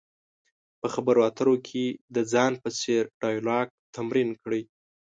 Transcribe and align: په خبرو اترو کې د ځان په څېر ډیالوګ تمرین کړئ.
په 0.79 0.87
خبرو 0.93 1.21
اترو 1.29 1.55
کې 1.67 1.85
د 2.15 2.17
ځان 2.31 2.51
په 2.63 2.69
څېر 2.79 3.03
ډیالوګ 3.21 3.67
تمرین 3.95 4.29
کړئ. 4.41 4.63